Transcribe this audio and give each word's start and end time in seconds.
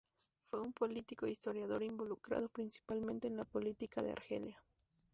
Fue 0.49 0.59
un 0.59 0.73
político 0.73 1.27
e 1.27 1.29
historiador 1.29 1.83
involucrado 1.83 2.49
principalmente 2.49 3.27
en 3.27 3.37
la 3.37 3.45
política 3.45 4.01
de 4.01 4.11
Argelia. 4.13 4.59